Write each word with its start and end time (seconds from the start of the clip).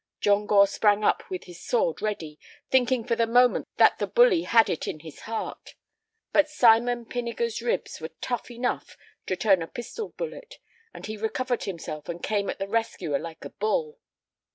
John 0.19 0.47
Gore 0.47 0.65
sprang 0.65 1.03
up 1.03 1.29
with 1.29 1.43
his 1.43 1.61
sword 1.63 2.01
ready, 2.01 2.39
thinking 2.71 3.03
for 3.03 3.15
the 3.15 3.27
moment 3.27 3.67
that 3.77 3.99
the 3.99 4.07
bully 4.07 4.41
had 4.41 4.67
it 4.67 4.87
in 4.87 5.01
his 5.01 5.19
heart. 5.29 5.75
But 6.33 6.49
Simon 6.49 7.05
Pinniger's 7.05 7.61
ribs 7.61 8.01
were 8.01 8.09
tough 8.19 8.49
enough 8.49 8.97
to 9.27 9.35
turn 9.35 9.61
a 9.61 9.67
pistol 9.67 10.09
bullet, 10.17 10.57
and 10.91 11.05
he 11.05 11.17
recovered 11.17 11.65
himself 11.65 12.09
and 12.09 12.23
came 12.23 12.49
at 12.49 12.57
the 12.57 12.67
rescuer 12.67 13.19
like 13.19 13.45
a 13.45 13.51
bull. 13.51 13.99